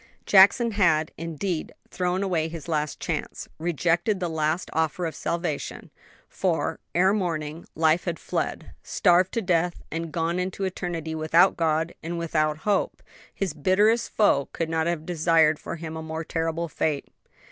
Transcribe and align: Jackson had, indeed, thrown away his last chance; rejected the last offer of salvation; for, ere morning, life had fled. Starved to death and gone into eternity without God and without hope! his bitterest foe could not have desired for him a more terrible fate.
Jackson 0.25 0.71
had, 0.71 1.11
indeed, 1.15 1.73
thrown 1.91 2.23
away 2.23 2.47
his 2.47 2.67
last 2.67 2.99
chance; 2.99 3.47
rejected 3.59 4.19
the 4.19 4.31
last 4.31 4.71
offer 4.73 5.05
of 5.05 5.13
salvation; 5.13 5.91
for, 6.27 6.79
ere 6.95 7.13
morning, 7.13 7.67
life 7.75 8.05
had 8.05 8.17
fled. 8.17 8.71
Starved 8.81 9.31
to 9.33 9.43
death 9.43 9.83
and 9.91 10.11
gone 10.11 10.39
into 10.39 10.63
eternity 10.63 11.13
without 11.13 11.55
God 11.55 11.93
and 12.01 12.17
without 12.17 12.57
hope! 12.65 13.03
his 13.31 13.53
bitterest 13.53 14.09
foe 14.09 14.49
could 14.53 14.69
not 14.69 14.87
have 14.87 15.05
desired 15.05 15.59
for 15.59 15.75
him 15.75 15.95
a 15.95 16.01
more 16.01 16.23
terrible 16.23 16.67
fate. 16.67 17.07